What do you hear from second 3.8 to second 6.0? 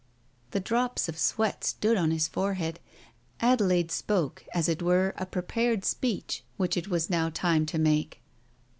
spoke, as it were a prepared